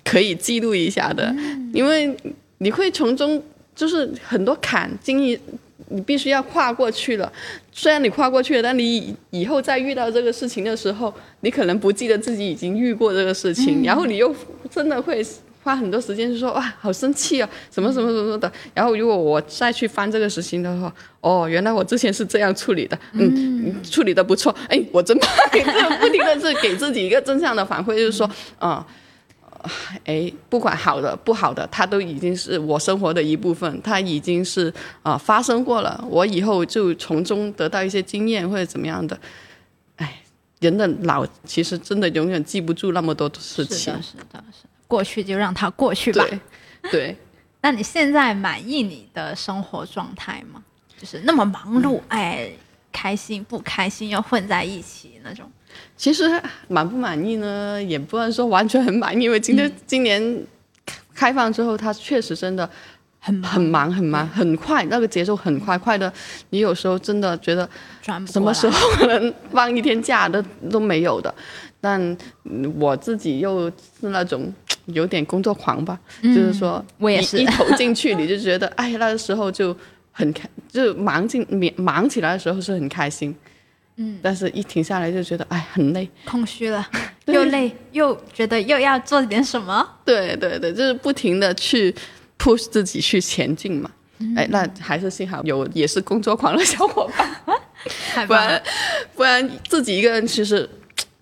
[0.02, 1.30] 可以记录一下的，
[1.74, 2.16] 因为
[2.56, 3.40] 你会从中
[3.80, 5.40] 就是很多坎经历，
[5.88, 7.32] 你必须要跨过去了。
[7.72, 14.36] 虽然你跨过去了，但你以后再遇到这个事情的时候，你可能不记得自己已经遇过这个事情，然后你又
[14.70, 15.26] 真的会
[15.62, 18.52] 花很多时间，就说哇，好生气啊，什么什么什么的。
[18.74, 28.86] 然后如果我再去翻这个事情的话，哦，原来我之前是这样处理的，嗯，处理的不错，哎，我真棒，就不停的是给自己一个正向的反馈，就是说，啊。
[30.04, 36.04] 哎，不管好的不好的，它都已经是我生活的一部分，它已经是啊发生过了。
[36.08, 39.18] 我以后就从中得到一些经验或者怎么样的。
[39.96, 40.22] 哎，
[40.60, 43.76] 人的脑其实真的永远记不住那么多的事情。
[43.76, 46.24] 是的，是的，是过去就让它过去吧。
[46.90, 47.16] 对。
[47.62, 50.62] 那你现在满意你的生活状态吗？
[50.96, 52.50] 就是那么忙碌，哎，
[52.90, 55.50] 开心不开心又混在一起那种。
[55.96, 56.30] 其实
[56.68, 60.42] 满不满意呢，也不能说完全很满意，因为今天今年
[61.14, 62.68] 开放之后，它确实真的
[63.18, 64.26] 很很忙很忙。
[64.28, 66.10] 很快，那个节奏很快，快的
[66.50, 67.68] 你有时候真的觉得
[68.26, 71.34] 什么时候能放一天假的都没有的。
[71.82, 72.16] 但
[72.78, 74.52] 我自己又是那种
[74.86, 77.38] 有点工作狂吧，就是说我也是。
[77.38, 79.74] 一投进去你就觉得哎，那个时候就
[80.12, 83.34] 很开，就忙进忙忙起来的时候是很开心，
[84.02, 86.88] 嗯，但是一停下来就觉得哎很累，空虚了，
[87.26, 89.86] 又累又觉得又要做点什么。
[90.06, 91.94] 对对对，就是不停的去
[92.38, 93.90] push 自己去前进嘛。
[94.36, 97.56] 哎，那还是幸好有也是工作狂的小伙伴，
[98.26, 98.62] 不然
[99.14, 100.68] 不然自己一个人其实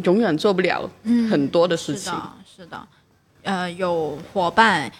[0.04, 0.88] 永远做不了
[1.28, 2.12] 很多的事情。
[2.12, 2.88] 是的，是的，
[3.42, 4.90] 呃，有伙伴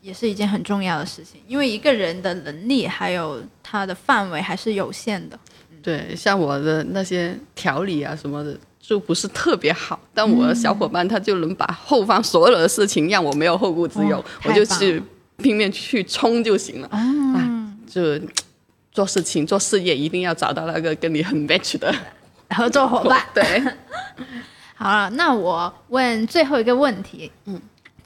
[0.00, 5.38] 也是一件很重要的事情，因为一个人的能力还有他的范围还是有限的。
[5.82, 15.02] 对，像我的那些调理啊什么的就不是特别好，但我的小伙伴他就能把后方所有的事情让我没有后顾之忧，我就去。
[15.38, 17.74] 拼命去冲就行了啊！
[17.90, 18.00] 就
[18.92, 21.92] 做事情、做事业，一定要找到那个跟你很 match 的
[22.54, 23.20] 合作伙伴。
[23.34, 23.42] 对，
[24.76, 27.60] 好了，那我问最后一个问题，嗯，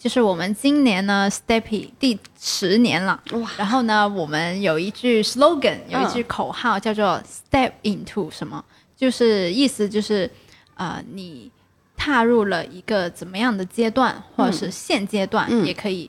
[0.07, 3.51] 就是我们今年呢，Steppy 第十年了，哇！
[3.59, 8.65] 然后呢，我们有一句 slogan，有一句口号叫做 “Step into 什么”，
[8.97, 10.31] 就是意思就是，
[10.77, 11.51] 呃，你
[11.97, 16.09] 踏入了一个怎么样的阶段，或者是现阶段也可以。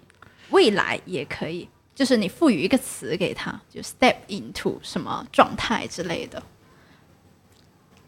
[0.51, 6.43] 未来也可以，就是你赋予一个词给他，就 step into 什么状态之类的。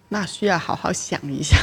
[0.09, 1.57] 那需要好好想一下。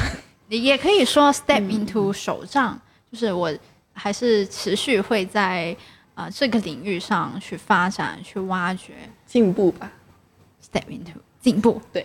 [0.49, 2.81] 你也可以说 step into 手账，
[3.13, 3.57] 就是我
[3.97, 5.77] 还是持续会在
[6.15, 8.93] 啊这个领域上去发展、去挖掘、
[9.27, 9.91] 进步吧。
[10.63, 12.05] step into 进步，对，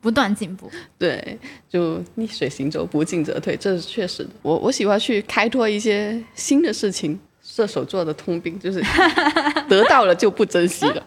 [0.00, 0.70] 不断进步。
[0.98, 1.38] 对，
[1.68, 4.30] 就逆水行舟，不进则退，这是确实的。
[4.42, 7.18] 我我喜欢去开拓一些新的事情。
[7.48, 8.82] 射手座的通病就是
[9.70, 11.00] 得到了就不珍惜了。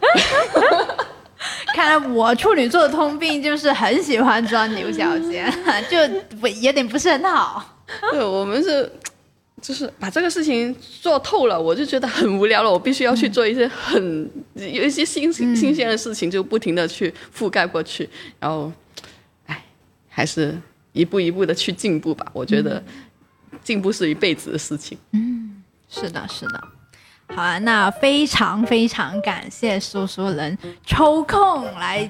[1.74, 5.52] 看来我处女座的通病就是很喜欢钻牛角尖，
[5.90, 5.98] 就
[6.38, 7.62] 不有点不是很好。
[8.10, 8.90] 对，我们是
[9.60, 12.70] 就是把这个事情做透了，我就觉得很无聊了。
[12.70, 18.08] 我必须要去做一些很有一些新新新鲜的事情，就不停的去覆盖过去。
[18.38, 18.72] 然后，
[19.46, 19.64] 哎，
[20.08, 20.58] 还是
[20.92, 22.26] 一步一步的去进步吧。
[22.32, 22.82] 我觉得
[23.62, 24.96] 进步是一辈子的事情。
[25.12, 25.62] 嗯。
[25.92, 26.68] 是的，是的，
[27.34, 32.08] 好啊，那非常非常感谢叔叔能抽空来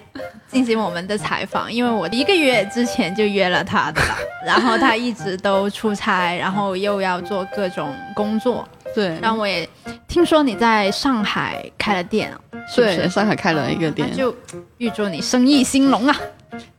[0.48, 4.00] 进行我们的采访，因为我一个月之前就约了他的，
[4.44, 9.68] 然后他一直都出差，然后又要做各种工作，对，然后我也
[10.08, 12.32] 听说你在上海开了店，
[12.74, 14.34] 对，上海开了一个店，就
[14.78, 16.16] 预祝你生意兴隆啊。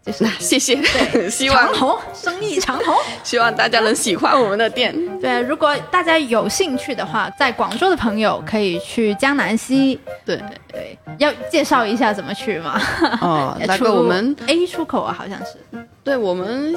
[0.05, 4.93] 就是 谢谢，对， 希望长虹生意长虹， 希望大家能喜欢我们的店。
[5.19, 9.99] 对，如果大家有兴趣的话，在广州的朋友可以去江南西。
[10.25, 10.41] 对
[10.71, 12.81] 对，要介绍一下怎么去吗？
[13.21, 15.57] 哦，那个我们 A 出口啊，好像是。
[16.03, 16.75] 对我们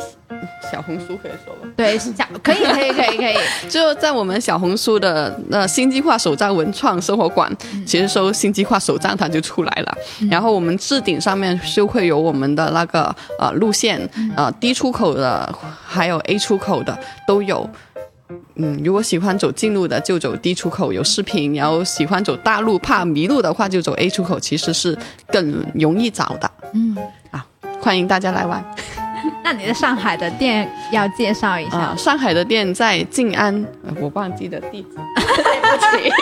[0.70, 1.66] 小红书可以说吧？
[1.75, 2.12] 对，小
[2.43, 3.35] 可以可以可以可以，
[3.70, 7.51] 就在我们小红书的那新计划手账文创生活馆，
[7.87, 9.97] 其实搜新计划手账它就出来了。
[10.31, 15.52] 然后我们置顶上面就会有我们的那个呃路线，呃 D 出口的
[15.84, 17.68] 还有 A 出口的都有。
[18.56, 24.96] 嗯，如果喜欢走近路的就走 D 出口有视频，然后喜欢走大路怕迷路的话就走 A 出口，其实是
[25.26, 26.50] 更容易找的。
[26.72, 26.96] 嗯，
[27.30, 27.44] 啊，
[27.80, 28.64] 欢迎大家来玩。
[29.42, 31.94] 那你的上海的店要介绍一下？
[31.96, 33.64] 上海的店在静安，
[34.00, 34.88] 我忘记的地址，
[35.36, 36.12] 对不起，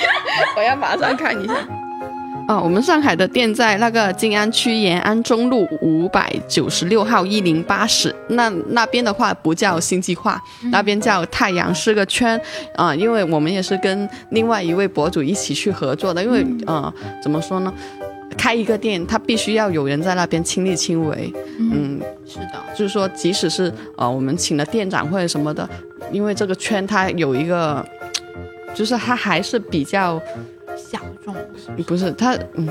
[0.56, 1.54] 我要马上看一下。
[2.48, 8.14] 啊，我们上海的店在那个静安区延安中路五百九十六号一零八室。
[8.28, 12.40] 那那边的话不叫新计划，那边叫太阳是个圈。
[12.74, 17.72] 啊，因为我们也是跟另外一位博主一起去合作的，因为呃，怎么说呢？
[18.36, 21.32] 开一个店，他必须要有人在那边亲力亲为。
[21.58, 25.68] 嗯，是的，就是说，即使是呃，我们请了店长或者什么的，
[26.10, 27.84] 因为这个圈它有一个，
[28.74, 30.20] 就是它还是比较。
[31.86, 32.68] 不是他，嗯，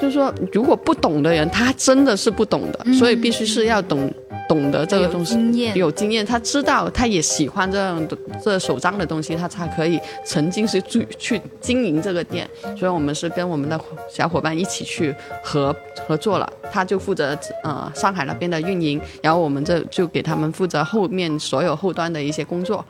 [0.00, 4.12] 就是说，如果不懂的人，他真的是不懂的，所以必须是要懂。
[4.48, 5.36] 懂得这个东西，
[5.74, 12.48] 有经验，他知道，他也喜欢这样的这手账的东西，他才可以曾经是去去经营这个店。
[12.74, 13.78] 所以我们是跟我们的
[14.10, 22.82] 小伙伴一起去合合作了，他就负责呃上海那边的运营，然后我们这就给他们负责后面所有后端的一些工作，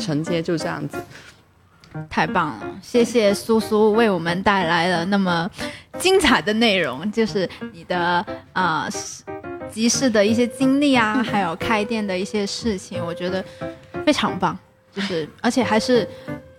[0.00, 0.96] 承接就这样子。
[2.08, 5.50] 太棒了，谢谢苏苏为我们带来了那么
[5.98, 8.88] 精彩的内容，就是你的啊。
[9.72, 13.42] 集市的一些经历啊，还有开店的一些事情，我觉得
[14.04, 14.54] 非常棒。
[14.94, 16.06] 就是而且还是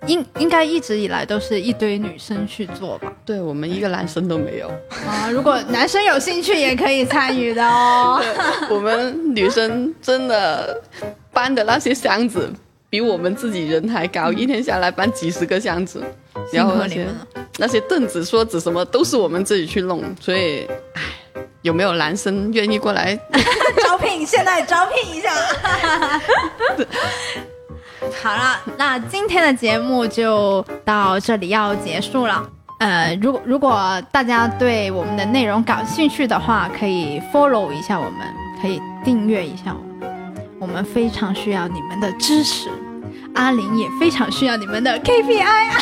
[0.08, 3.14] 应应该一直以来都是一堆女生去做吧？
[3.24, 4.68] 对我们一个男生都没有
[5.06, 5.30] 啊。
[5.32, 8.20] 如果男生有兴趣也可以参与的哦。
[8.68, 10.82] 我们女生真的
[11.32, 12.52] 搬的那些箱子
[12.94, 16.04] 比我们自己人还高，一天下来搬几十个箱子，
[16.52, 17.08] 然后那些
[17.58, 20.64] 那些凳子、桌子什么都是我们自己去弄，所以，
[20.94, 21.02] 唉，
[21.64, 23.20] 有没有男生愿意过来
[23.84, 24.24] 招聘？
[24.24, 25.34] 现在招聘一下。
[28.22, 32.48] 好了，那今天的节目就到这里要结束了。
[32.78, 38.20] 呃，如果如果大家对我们的内容感兴趣的话，可以 follow 一下我们，
[38.62, 40.16] 可以订阅一下我们，
[40.60, 42.70] 我们非常需要你们的支持。
[43.36, 45.78] 阿玲也非常需要你们的 KPI 啊！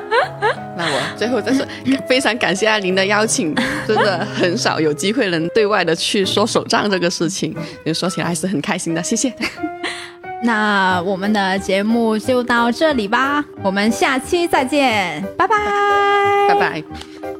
[0.76, 1.64] 那我最后再说，
[2.08, 3.54] 非常感谢阿玲的邀请，
[3.86, 7.54] 真的很少有机会能对外的去说手账这个事情，
[7.94, 9.32] 说起来还是很开心的，谢谢。
[10.42, 15.56] 那我们的节目就到这里吧，我们下期再见，拜拜，
[16.48, 17.33] 拜拜。